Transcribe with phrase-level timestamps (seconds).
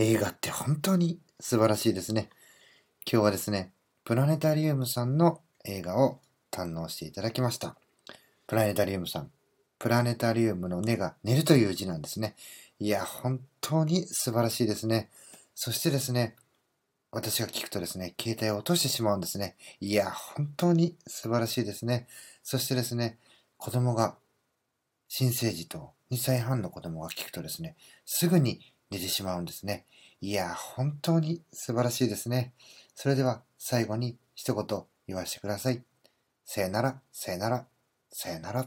[0.00, 2.30] 映画って本当に素晴らしいですね。
[3.04, 3.72] 今日はですね、
[4.04, 6.20] プラネタリウムさんの映画を
[6.52, 7.74] 堪能していただきました。
[8.46, 9.30] プラネタリウムさん。
[9.76, 12.36] プラネタリウムの根が寝るという字なんですね。
[12.78, 15.10] いや、本当に素晴らしいですね。
[15.56, 16.36] そしてですね、
[17.10, 19.56] 私が聞くとですね、携帯を落としてしまうんですね。
[19.80, 22.06] いや、本当に素晴らしいですね。
[22.44, 23.18] そしてですね、
[23.56, 24.16] 子供が、
[25.08, 29.86] 新生児と2歳半の子供が聞くとですね、すぐに寝てしまうんですね。
[30.20, 32.52] いや、本当に素晴らしいですね。
[32.94, 35.82] それでは最後に一言言わせてください。
[36.44, 37.66] さよなら、さよなら、
[38.10, 38.66] さよなら。